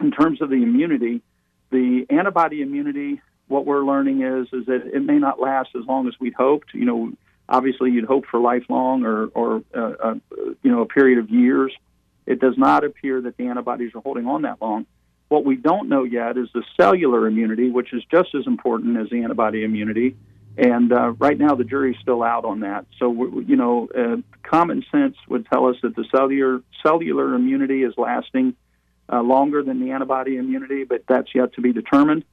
in 0.00 0.10
terms 0.10 0.42
of 0.42 0.50
the 0.50 0.56
immunity, 0.56 1.22
the 1.70 2.06
antibody 2.10 2.62
immunity, 2.62 3.20
what 3.48 3.66
we're 3.66 3.84
learning 3.84 4.22
is 4.22 4.48
is 4.52 4.66
that 4.66 4.86
it 4.92 5.02
may 5.02 5.18
not 5.18 5.40
last 5.40 5.70
as 5.78 5.84
long 5.86 6.08
as 6.08 6.14
we'd 6.20 6.34
hoped. 6.34 6.74
You 6.74 6.84
know, 6.84 7.12
obviously 7.48 7.90
you'd 7.90 8.04
hope 8.04 8.26
for 8.26 8.40
lifelong 8.40 9.04
or 9.04 9.26
or 9.28 9.62
uh, 9.74 9.92
uh, 10.02 10.14
you 10.62 10.70
know 10.70 10.82
a 10.82 10.86
period 10.86 11.18
of 11.18 11.30
years. 11.30 11.72
It 12.26 12.40
does 12.40 12.58
not 12.58 12.84
appear 12.84 13.20
that 13.20 13.36
the 13.36 13.46
antibodies 13.46 13.94
are 13.94 14.00
holding 14.00 14.26
on 14.26 14.42
that 14.42 14.60
long. 14.60 14.86
What 15.28 15.44
we 15.44 15.56
don't 15.56 15.88
know 15.88 16.04
yet 16.04 16.36
is 16.36 16.48
the 16.54 16.62
cellular 16.78 17.26
immunity, 17.26 17.70
which 17.70 17.92
is 17.92 18.02
just 18.10 18.34
as 18.34 18.46
important 18.46 18.96
as 18.96 19.10
the 19.10 19.22
antibody 19.22 19.64
immunity. 19.64 20.16
And 20.56 20.92
uh, 20.92 21.10
right 21.12 21.36
now, 21.36 21.54
the 21.54 21.64
jury's 21.64 21.98
still 22.00 22.22
out 22.22 22.44
on 22.44 22.60
that. 22.60 22.86
So, 22.98 23.12
you 23.40 23.56
know, 23.56 23.88
uh, 23.94 24.16
common 24.42 24.84
sense 24.90 25.16
would 25.28 25.46
tell 25.46 25.66
us 25.66 25.76
that 25.82 25.96
the 25.96 26.04
cellular 26.10 26.62
cellular 26.82 27.34
immunity 27.34 27.82
is 27.82 27.92
lasting 27.98 28.54
uh, 29.12 29.20
longer 29.20 29.62
than 29.62 29.80
the 29.80 29.90
antibody 29.90 30.36
immunity, 30.36 30.84
but 30.84 31.02
that's 31.08 31.34
yet 31.34 31.52
to 31.54 31.60
be 31.60 31.72
determined. 31.72 32.24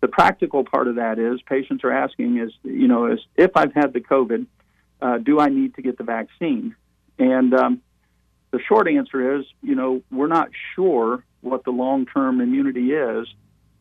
The 0.00 0.08
practical 0.08 0.64
part 0.64 0.88
of 0.88 0.96
that 0.96 1.18
is 1.18 1.40
patients 1.42 1.84
are 1.84 1.92
asking 1.92 2.38
is, 2.38 2.52
you 2.62 2.88
know, 2.88 3.06
is 3.06 3.20
if 3.36 3.52
I've 3.56 3.72
had 3.74 3.92
the 3.92 4.00
COVID, 4.00 4.46
uh, 5.00 5.18
do 5.18 5.40
I 5.40 5.48
need 5.48 5.74
to 5.74 5.82
get 5.82 5.98
the 5.98 6.04
vaccine? 6.04 6.76
And 7.18 7.54
um, 7.54 7.82
the 8.50 8.60
short 8.60 8.88
answer 8.88 9.38
is, 9.38 9.46
you 9.62 9.74
know, 9.74 10.02
we're 10.10 10.28
not 10.28 10.50
sure 10.74 11.24
what 11.42 11.64
the 11.64 11.70
long 11.70 12.06
term 12.06 12.40
immunity 12.40 12.92
is, 12.92 13.28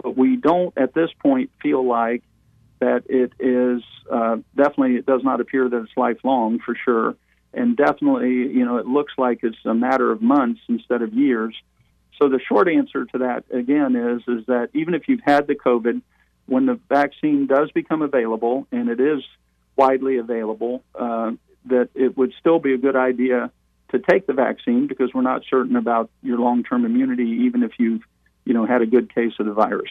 but 0.01 0.17
we 0.17 0.35
don't 0.35 0.77
at 0.77 0.93
this 0.93 1.09
point 1.21 1.51
feel 1.61 1.85
like 1.85 2.23
that 2.79 3.03
it 3.07 3.31
is 3.39 3.83
uh, 4.11 4.37
definitely, 4.55 4.95
it 4.95 5.05
does 5.05 5.23
not 5.23 5.39
appear 5.39 5.69
that 5.69 5.83
it's 5.83 5.95
lifelong 5.95 6.59
for 6.59 6.75
sure. 6.75 7.15
And 7.53 7.77
definitely, 7.77 8.51
you 8.51 8.65
know, 8.65 8.77
it 8.77 8.87
looks 8.87 9.13
like 9.17 9.41
it's 9.43 9.57
a 9.65 9.73
matter 9.73 10.11
of 10.11 10.21
months 10.21 10.61
instead 10.67 11.01
of 11.01 11.13
years. 11.13 11.55
so 12.17 12.27
the 12.29 12.39
short 12.39 12.67
answer 12.67 13.05
to 13.05 13.17
that 13.19 13.43
again 13.51 13.95
is 13.95 14.21
is 14.27 14.45
that 14.47 14.69
even 14.73 14.93
if 14.93 15.07
you've 15.07 15.21
had 15.23 15.47
the 15.47 15.55
COVID, 15.55 16.01
when 16.47 16.65
the 16.65 16.79
vaccine 16.89 17.45
does 17.47 17.71
become 17.71 18.01
available, 18.01 18.67
and 18.71 18.89
it 18.89 18.99
is 18.99 19.21
widely 19.75 20.17
available, 20.17 20.83
uh, 20.95 21.31
that 21.65 21.89
it 21.93 22.17
would 22.17 22.33
still 22.39 22.59
be 22.59 22.73
a 22.73 22.77
good 22.77 22.95
idea 22.95 23.51
to 23.91 23.99
take 23.99 24.27
the 24.27 24.33
vaccine 24.33 24.87
because 24.87 25.13
we're 25.13 25.21
not 25.21 25.43
certain 25.49 25.75
about 25.75 26.09
your 26.23 26.39
long-term 26.39 26.85
immunity, 26.85 27.43
even 27.45 27.63
if 27.63 27.71
you've 27.77 28.01
you 28.45 28.53
know 28.53 28.65
had 28.65 28.81
a 28.81 28.85
good 28.85 29.13
case 29.13 29.33
of 29.39 29.45
the 29.45 29.53
virus. 29.53 29.89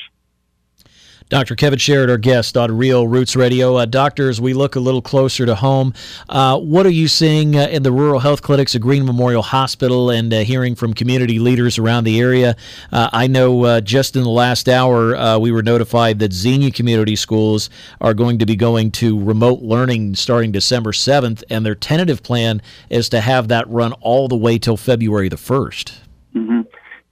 Dr. 1.31 1.55
Kevin 1.55 1.79
Sharrett, 1.79 2.11
our 2.11 2.19
guest 2.19 2.57
on 2.57 2.77
Real 2.77 3.07
Roots 3.07 3.37
Radio. 3.37 3.77
Uh, 3.77 3.85
doctors, 3.85 4.41
we 4.41 4.53
look 4.53 4.75
a 4.75 4.81
little 4.81 5.01
closer 5.01 5.47
to 5.47 5.55
home. 5.55 5.95
Uh, 6.29 6.59
what 6.59 6.85
are 6.85 6.91
you 6.91 7.07
seeing 7.07 7.55
uh, 7.55 7.69
in 7.69 7.85
the 7.85 7.93
rural 7.93 8.19
health 8.19 8.43
clinics 8.43 8.75
at 8.75 8.81
Greene 8.81 9.07
Memorial 9.07 9.43
Hospital 9.43 10.11
and 10.11 10.35
uh, 10.35 10.41
hearing 10.41 10.75
from 10.75 10.93
community 10.93 11.39
leaders 11.39 11.79
around 11.79 12.03
the 12.03 12.19
area? 12.19 12.57
Uh, 12.91 13.11
I 13.13 13.29
know 13.29 13.65
uh, 13.65 13.81
just 13.81 14.17
in 14.17 14.25
the 14.25 14.29
last 14.29 14.69
hour 14.69 15.39
we 15.39 15.53
were 15.53 15.63
notified 15.63 16.19
that 16.19 16.33
Xenia 16.33 16.73
Community 16.73 17.15
Schools 17.15 17.71
are 18.01 18.13
going 18.13 18.41
to 18.41 18.47
be 18.47 18.57
going 18.57 18.91
to 18.91 19.17
remote 19.23 19.61
learning 19.61 20.17
starting 20.17 20.51
December 20.51 20.91
7th, 20.91 21.45
and 21.49 21.65
their 21.65 21.77
tentative 21.77 22.25
plan 22.25 22.61
is 22.89 23.09
to 23.11 23.21
have 23.21 23.47
that 23.47 23.69
run 23.69 23.93
all 24.01 24.27
the 24.27 24.37
way 24.37 24.59
till 24.59 24.77
February 24.77 25.29
the 25.29 25.37
1st. 25.37 25.93
Mm-hmm. 26.35 26.61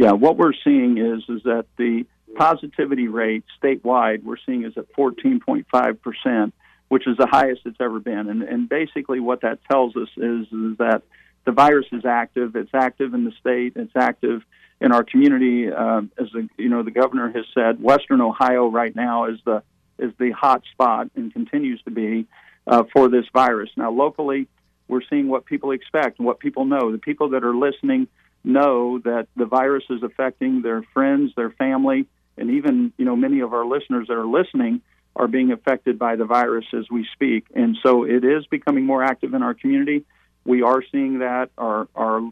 Yeah, 0.01 0.11
what 0.11 0.37
we're 0.37 0.55
seeing 0.65 0.99
is 0.99 1.23
is 1.29 1.45
that 1.45 1.67
the 1.77 2.05
positivity 2.39 3.09
rate 3.09 3.45
statewide 3.63 4.23
we're 4.23 4.37
seeing 4.47 4.65
is 4.65 4.73
at 4.77 4.93
14.5 4.95 6.01
percent, 6.01 6.55
which 6.89 7.07
is 7.07 7.17
the 7.17 7.27
highest 7.27 7.63
it's 7.65 7.81
ever 7.81 7.99
been. 7.99 8.29
And, 8.31 8.43
and 8.43 8.69
basically, 8.69 9.21
what 9.21 9.43
that 9.43 9.59
tells 9.71 9.97
us 9.97 10.09
is, 10.17 10.47
is 10.47 10.79
that 10.79 11.03
the 11.45 11.53
virus 11.53 11.87
is 11.93 12.05
active. 12.05 12.57
It's 12.57 12.75
active 12.75 13.15
in 13.15 13.25
the 13.25 13.33
state. 13.41 13.73
It's 13.77 13.97
active 13.97 14.43
in 14.81 14.93
our 14.93 15.03
community. 15.03 15.71
Uh, 15.71 16.03
as 16.19 16.29
the 16.33 16.49
you 16.57 16.69
know 16.69 16.83
the 16.83 16.91
governor 16.91 17.31
has 17.31 17.45
said, 17.55 17.83
Western 17.83 18.21
Ohio 18.21 18.69
right 18.69 18.95
now 18.95 19.27
is 19.27 19.39
the 19.45 19.63
is 19.99 20.13
the 20.19 20.31
hot 20.31 20.63
spot 20.73 21.11
and 21.17 21.33
continues 21.33 21.83
to 21.83 21.91
be 21.91 22.27
uh, 22.67 22.85
for 22.93 23.09
this 23.09 23.25
virus. 23.33 23.71
Now 23.77 23.91
locally, 23.91 24.47
we're 24.87 25.03
seeing 25.09 25.29
what 25.29 25.45
people 25.45 25.73
expect 25.73 26.19
and 26.19 26.27
what 26.27 26.39
people 26.39 26.65
know. 26.65 26.93
The 26.93 26.99
people 26.99 27.31
that 27.31 27.43
are 27.45 27.57
listening 27.57 28.09
know 28.45 28.99
that 29.01 29.27
the 29.37 29.47
virus 29.47 29.85
is 29.91 30.03
affecting 30.03 30.63
their 30.63 30.83
friends, 30.95 31.33
their 31.37 31.51
family, 31.51 32.07
and 32.39 32.51
even 32.51 32.93
you 32.97 33.05
know 33.05 33.17
many 33.17 33.41
of 33.41 33.53
our 33.53 33.67
listeners 33.67 34.09
that 34.09 34.15
are 34.15 34.27
listening 34.27 34.81
are 35.17 35.29
being 35.29 35.51
affected 35.51 35.99
by 35.99 36.17
the 36.17 36.25
virus 36.25 36.65
as 36.73 36.85
we 36.91 37.07
speak. 37.13 37.47
And 37.55 37.77
so 37.83 38.05
it 38.05 38.25
is 38.25 38.47
becoming 38.47 38.85
more 38.85 39.03
active 39.03 39.35
in 39.35 39.43
our 39.43 39.55
community. 39.55 40.05
We 40.45 40.63
are 40.63 40.83
seeing 40.93 41.19
that 41.19 41.51
our 41.59 41.89
our 41.95 42.31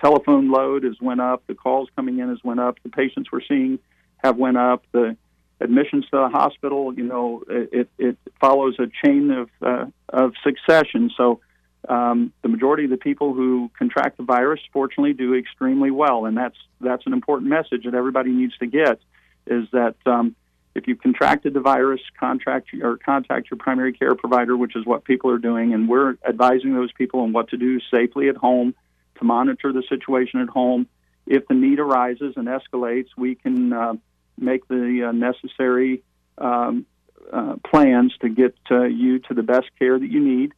telephone 0.00 0.50
load 0.50 0.84
has 0.84 1.00
went 1.00 1.20
up, 1.20 1.42
the 1.46 1.54
calls 1.54 1.88
coming 1.96 2.18
in 2.18 2.28
has 2.28 2.42
went 2.44 2.60
up, 2.60 2.78
the 2.82 2.88
patients 2.88 3.30
we're 3.32 3.40
seeing 3.48 3.78
have 4.18 4.36
went 4.36 4.56
up, 4.56 4.84
the 4.92 5.16
admissions 5.60 6.04
to 6.06 6.10
the 6.12 6.28
hospital, 6.28 6.92
you 6.94 7.04
know, 7.04 7.42
it, 7.48 7.88
it 7.98 8.18
follows 8.40 8.76
a 8.78 8.86
chain 9.04 9.30
of 9.30 9.48
uh, 9.62 9.86
of 10.08 10.32
succession. 10.44 11.10
So 11.16 11.40
um, 11.88 12.32
the 12.42 12.48
majority 12.48 12.84
of 12.84 12.90
the 12.90 12.96
people 12.96 13.32
who 13.32 13.70
contract 13.78 14.16
the 14.18 14.24
virus, 14.24 14.60
fortunately, 14.72 15.12
do 15.12 15.34
extremely 15.34 15.90
well, 15.90 16.26
and 16.26 16.36
that's 16.36 16.56
that's 16.80 17.06
an 17.06 17.12
important 17.12 17.48
message 17.48 17.84
that 17.84 17.94
everybody 17.94 18.30
needs 18.30 18.56
to 18.58 18.66
get 18.66 19.00
is 19.46 19.66
that 19.72 19.96
um, 20.06 20.34
if 20.74 20.86
you've 20.86 21.00
contracted 21.00 21.54
the 21.54 21.60
virus, 21.60 22.00
contract 22.18 22.68
or 22.82 22.98
contact 22.98 23.50
your 23.50 23.58
primary 23.58 23.92
care 23.92 24.14
provider, 24.14 24.56
which 24.56 24.76
is 24.76 24.84
what 24.84 25.04
people 25.04 25.30
are 25.30 25.38
doing, 25.38 25.72
and 25.72 25.88
we're 25.88 26.16
advising 26.28 26.74
those 26.74 26.92
people 26.92 27.20
on 27.20 27.32
what 27.32 27.48
to 27.48 27.56
do 27.56 27.80
safely 27.90 28.28
at 28.28 28.36
home 28.36 28.74
to 29.18 29.24
monitor 29.24 29.72
the 29.72 29.82
situation 29.88 30.40
at 30.40 30.48
home. 30.48 30.86
If 31.26 31.48
the 31.48 31.54
need 31.54 31.80
arises 31.80 32.34
and 32.36 32.46
escalates, 32.46 33.08
we 33.16 33.34
can 33.34 33.72
uh, 33.72 33.94
make 34.38 34.68
the 34.68 35.08
uh, 35.08 35.12
necessary 35.12 36.02
um, 36.38 36.86
uh, 37.32 37.56
plans 37.68 38.14
to 38.20 38.28
get 38.28 38.54
uh, 38.70 38.84
you 38.84 39.18
to 39.20 39.34
the 39.34 39.42
best 39.42 39.66
care 39.78 39.98
that 39.98 40.10
you 40.10 40.20
need. 40.20 40.52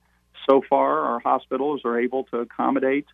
So 0.48 0.62
far, 0.68 1.00
our 1.00 1.20
hospitals 1.20 1.82
are 1.84 1.98
able 1.98 2.24
to 2.24 2.38
accommodate 2.38 3.06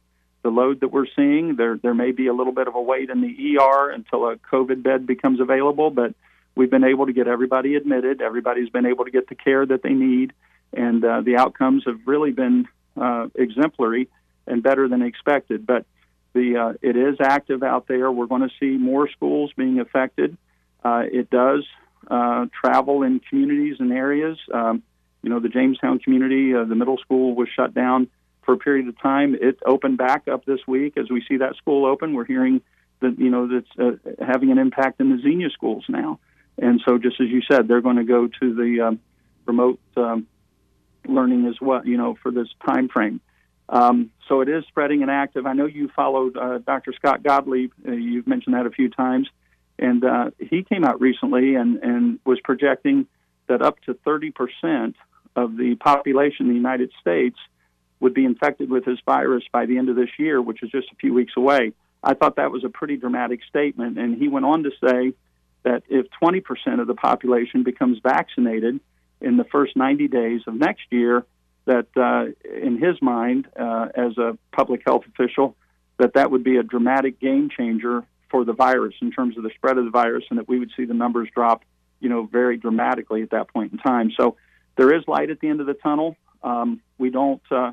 the 0.44 0.50
load 0.50 0.80
that 0.80 0.88
we're 0.88 1.06
seeing. 1.16 1.56
There 1.56 1.76
there 1.82 1.94
may 1.94 2.12
be 2.12 2.28
a 2.28 2.32
little 2.32 2.52
bit 2.52 2.68
of 2.68 2.76
a 2.76 2.80
wait 2.80 3.10
in 3.10 3.20
the 3.22 3.58
ER 3.58 3.90
until 3.90 4.28
a 4.28 4.36
COVID 4.36 4.82
bed 4.84 5.06
becomes 5.06 5.40
available, 5.40 5.90
but 5.90 6.14
we've 6.54 6.70
been 6.70 6.84
able 6.84 7.06
to 7.06 7.12
get 7.12 7.26
everybody 7.26 7.74
admitted. 7.74 8.20
Everybody's 8.20 8.68
been 8.68 8.86
able 8.86 9.06
to 9.06 9.10
get 9.10 9.28
the 9.28 9.34
care 9.34 9.66
that 9.66 9.82
they 9.82 9.94
need, 9.94 10.32
and 10.72 11.04
uh, 11.04 11.22
the 11.22 11.36
outcomes 11.36 11.84
have 11.86 11.98
really 12.06 12.30
been 12.30 12.68
uh, 12.96 13.26
exemplary 13.34 14.08
and 14.46 14.62
better 14.62 14.86
than 14.86 15.02
expected. 15.02 15.66
But 15.66 15.86
the 16.34 16.56
uh, 16.56 16.72
it 16.82 16.96
is 16.96 17.16
active 17.20 17.62
out 17.62 17.88
there. 17.88 18.12
We're 18.12 18.26
going 18.26 18.48
to 18.48 18.54
see 18.60 18.76
more 18.76 19.08
schools 19.08 19.50
being 19.56 19.80
affected. 19.80 20.36
Uh, 20.84 21.04
it 21.10 21.30
does 21.30 21.64
uh, 22.08 22.46
travel 22.60 23.02
in 23.02 23.20
communities 23.20 23.76
and 23.80 23.90
areas. 23.92 24.38
Um, 24.52 24.82
you 25.22 25.30
know, 25.30 25.40
the 25.40 25.48
Jamestown 25.48 26.00
community, 26.00 26.54
uh, 26.54 26.64
the 26.64 26.74
middle 26.74 26.98
school 26.98 27.34
was 27.34 27.48
shut 27.56 27.72
down 27.72 28.10
for 28.44 28.54
a 28.54 28.58
period 28.58 28.88
of 28.88 29.00
time. 29.00 29.34
It 29.34 29.58
opened 29.66 29.98
back 29.98 30.28
up 30.28 30.44
this 30.44 30.60
week 30.66 30.96
as 30.96 31.10
we 31.10 31.24
see 31.28 31.38
that 31.38 31.56
school 31.56 31.86
open. 31.86 32.14
We're 32.14 32.24
hearing 32.24 32.60
that 33.00 33.18
you 33.18 33.30
know 33.30 33.48
that's 33.48 33.78
uh, 33.78 34.24
having 34.24 34.50
an 34.50 34.58
impact 34.58 35.00
in 35.00 35.10
the 35.10 35.22
Xenia 35.22 35.50
schools 35.50 35.84
now, 35.88 36.20
and 36.58 36.80
so 36.84 36.98
just 36.98 37.20
as 37.20 37.28
you 37.28 37.42
said, 37.50 37.68
they're 37.68 37.80
going 37.80 37.96
to 37.96 38.04
go 38.04 38.28
to 38.28 38.54
the 38.54 38.88
um, 38.88 39.00
remote 39.46 39.80
um, 39.96 40.26
learning 41.06 41.46
as 41.46 41.60
well. 41.60 41.86
You 41.86 41.96
know, 41.96 42.16
for 42.22 42.30
this 42.30 42.48
time 42.66 42.88
frame. 42.88 43.20
Um, 43.68 44.10
so 44.28 44.42
it 44.42 44.48
is 44.48 44.64
spreading 44.68 45.02
and 45.02 45.10
active. 45.10 45.46
I 45.46 45.54
know 45.54 45.64
you 45.64 45.88
followed 45.96 46.36
uh, 46.36 46.58
Dr. 46.58 46.92
Scott 46.92 47.22
Gottlieb. 47.22 47.72
Uh, 47.86 47.92
you've 47.92 48.26
mentioned 48.26 48.54
that 48.54 48.66
a 48.66 48.70
few 48.70 48.90
times, 48.90 49.26
and 49.78 50.04
uh, 50.04 50.30
he 50.38 50.62
came 50.62 50.84
out 50.84 51.00
recently 51.00 51.54
and, 51.54 51.78
and 51.82 52.18
was 52.26 52.38
projecting 52.44 53.06
that 53.46 53.62
up 53.62 53.80
to 53.82 53.94
30 54.04 54.32
percent 54.32 54.96
of 55.36 55.56
the 55.56 55.76
population 55.76 56.46
in 56.46 56.48
the 56.48 56.54
United 56.54 56.92
States 57.00 57.36
would 58.04 58.12
be 58.12 58.26
infected 58.26 58.70
with 58.70 58.84
this 58.84 58.99
virus 59.06 59.44
by 59.50 59.64
the 59.64 59.78
end 59.78 59.88
of 59.88 59.96
this 59.96 60.11
year, 60.18 60.40
which 60.40 60.62
is 60.62 60.70
just 60.70 60.88
a 60.92 60.94
few 60.96 61.14
weeks 61.14 61.32
away. 61.38 61.73
I 62.02 62.12
thought 62.12 62.37
that 62.37 62.50
was 62.50 62.62
a 62.62 62.68
pretty 62.68 62.99
dramatic 62.99 63.40
statement. 63.49 63.99
And 63.99 64.18
he 64.18 64.28
went 64.28 64.44
on 64.44 64.62
to 64.64 64.70
say 64.73 65.14
that 65.62 65.84
if 65.88 66.06
20% 66.23 66.80
of 66.82 66.87
the 66.87 66.94
population 66.94 67.62
becomes 67.62 67.99
vaccinated 68.02 68.78
in 69.23 69.38
the 69.38 69.44
first 69.44 69.75
90 69.75 70.08
days 70.08 70.42
of 70.46 70.52
next 70.52 70.82
year, 70.90 71.25
that 71.64 71.87
uh, 71.96 72.26
in 72.46 72.76
his 72.76 73.00
mind, 73.00 73.49
uh, 73.58 73.88
as 73.94 74.18
a 74.18 74.37
public 74.52 74.82
health 74.84 75.04
official, 75.08 75.56
that 75.99 76.12
that 76.12 76.30
would 76.30 76.44
be 76.44 76.58
a 76.58 76.62
dramatic 76.62 77.18
game 77.18 77.49
changer 77.49 78.04
for 78.30 78.44
the 78.44 78.52
virus 78.52 78.94
in 79.00 79.12
terms 79.12 79.38
of 79.38 79.44
the 79.44 79.50
spread 79.56 79.78
of 79.78 79.87
the 79.87 79.90
virus, 79.90 80.25
and 80.28 80.38
that 80.38 80.46
we 80.46 80.58
would 80.58 80.73
see 80.76 80.84
the 80.84 80.92
numbers 80.92 81.30
drop, 81.34 81.62
you 82.00 82.11
know, 82.11 82.28
very 82.30 82.58
dramatically 82.58 83.23
at 83.23 83.30
that 83.30 83.49
point 83.49 83.73
in 83.73 83.78
time. 83.78 84.11
So 84.14 84.37
there 84.76 84.94
is 84.94 85.04
light 85.08 85.30
at 85.30 85.40
the 85.40 85.49
end 85.49 85.62
of 85.62 85.66
the 85.66 85.73
tunnel. 85.73 86.18
Um, 86.42 86.82
we 86.99 87.08
don't. 87.08 87.40
Uh, 87.50 87.73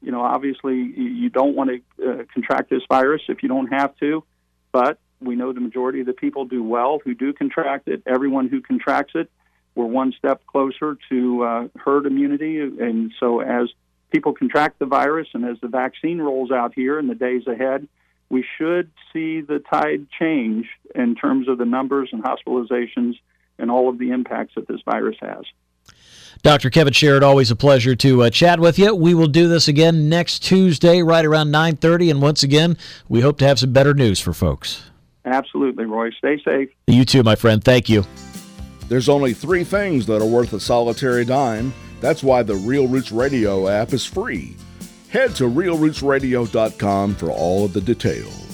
you 0.00 0.12
know, 0.12 0.22
obviously 0.22 0.76
you 0.76 1.28
don't 1.28 1.56
want 1.56 1.70
to 1.70 2.10
uh, 2.10 2.24
contract 2.32 2.70
this 2.70 2.82
virus 2.88 3.22
if 3.28 3.42
you 3.42 3.48
don't 3.48 3.68
have 3.68 3.96
to, 3.98 4.24
but 4.72 4.98
we 5.20 5.34
know 5.34 5.52
the 5.52 5.60
majority 5.60 6.00
of 6.00 6.06
the 6.06 6.12
people 6.12 6.44
do 6.44 6.62
well 6.62 7.00
who 7.04 7.14
do 7.14 7.32
contract 7.32 7.88
it. 7.88 8.02
Everyone 8.06 8.48
who 8.48 8.60
contracts 8.60 9.12
it, 9.14 9.30
we're 9.74 9.86
one 9.86 10.12
step 10.16 10.46
closer 10.46 10.96
to 11.08 11.42
uh, 11.42 11.68
herd 11.76 12.06
immunity. 12.06 12.60
And 12.60 13.12
so, 13.18 13.40
as 13.40 13.68
people 14.10 14.32
contract 14.32 14.78
the 14.78 14.86
virus 14.86 15.28
and 15.34 15.44
as 15.44 15.58
the 15.60 15.68
vaccine 15.68 16.18
rolls 16.18 16.50
out 16.50 16.72
here 16.74 16.98
in 16.98 17.08
the 17.08 17.14
days 17.14 17.46
ahead, 17.46 17.88
we 18.30 18.44
should 18.56 18.90
see 19.12 19.40
the 19.40 19.58
tide 19.72 20.06
change 20.18 20.66
in 20.94 21.14
terms 21.14 21.48
of 21.48 21.58
the 21.58 21.64
numbers 21.64 22.10
and 22.12 22.22
hospitalizations 22.22 23.14
and 23.58 23.70
all 23.70 23.88
of 23.88 23.98
the 23.98 24.10
impacts 24.10 24.54
that 24.54 24.68
this 24.68 24.80
virus 24.84 25.16
has. 25.20 25.44
Dr. 26.42 26.70
Kevin 26.70 26.92
Sharrett, 26.92 27.22
always 27.22 27.50
a 27.50 27.56
pleasure 27.56 27.96
to 27.96 28.22
uh, 28.22 28.30
chat 28.30 28.60
with 28.60 28.78
you. 28.78 28.94
We 28.94 29.12
will 29.12 29.26
do 29.26 29.48
this 29.48 29.66
again 29.66 30.08
next 30.08 30.40
Tuesday, 30.40 31.02
right 31.02 31.24
around 31.24 31.50
9:30, 31.50 32.10
and 32.10 32.22
once 32.22 32.42
again, 32.42 32.76
we 33.08 33.20
hope 33.20 33.38
to 33.38 33.46
have 33.46 33.58
some 33.58 33.72
better 33.72 33.92
news 33.94 34.20
for 34.20 34.32
folks. 34.32 34.82
Absolutely, 35.24 35.84
Roy. 35.84 36.10
Stay 36.12 36.40
safe. 36.42 36.70
You 36.86 37.04
too, 37.04 37.22
my 37.22 37.34
friend. 37.34 37.62
Thank 37.62 37.88
you. 37.88 38.04
There's 38.88 39.08
only 39.08 39.34
three 39.34 39.64
things 39.64 40.06
that 40.06 40.22
are 40.22 40.26
worth 40.26 40.52
a 40.52 40.60
solitary 40.60 41.24
dime. 41.24 41.74
That's 42.00 42.22
why 42.22 42.42
the 42.42 42.54
Real 42.54 42.86
Roots 42.86 43.12
Radio 43.12 43.68
app 43.68 43.92
is 43.92 44.06
free. 44.06 44.56
Head 45.10 45.34
to 45.36 45.44
realrootsradio.com 45.44 47.14
for 47.16 47.30
all 47.30 47.64
of 47.64 47.72
the 47.72 47.80
details. 47.80 48.47